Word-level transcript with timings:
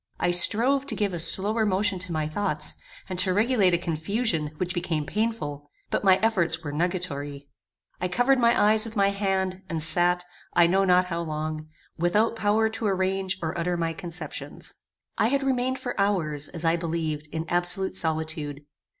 I 0.19 0.31
strove 0.31 0.87
to 0.87 0.95
give 0.95 1.13
a 1.13 1.19
slower 1.19 1.63
motion 1.63 1.99
to 1.99 2.11
my 2.11 2.27
thoughts, 2.27 2.73
and 3.07 3.19
to 3.19 3.31
regulate 3.35 3.75
a 3.75 3.77
confusion 3.77 4.47
which 4.57 4.73
became 4.73 5.05
painful; 5.05 5.69
but 5.91 6.03
my 6.03 6.15
efforts 6.23 6.63
were 6.63 6.71
nugatory. 6.71 7.49
I 8.01 8.07
covered 8.07 8.39
my 8.39 8.59
eyes 8.59 8.83
with 8.83 8.95
my 8.95 9.09
hand, 9.09 9.61
and 9.69 9.83
sat, 9.83 10.25
I 10.55 10.65
know 10.65 10.85
not 10.85 11.05
how 11.05 11.21
long, 11.21 11.67
without 11.99 12.35
power 12.35 12.67
to 12.67 12.87
arrange 12.87 13.37
or 13.43 13.55
utter 13.55 13.77
my 13.77 13.93
conceptions. 13.93 14.73
I 15.19 15.27
had 15.27 15.43
remained 15.43 15.77
for 15.77 15.93
hours, 16.01 16.47
as 16.49 16.65
I 16.65 16.77
believed, 16.77 17.27
in 17.31 17.45
absolute 17.47 17.95
solitude. 17.95 18.61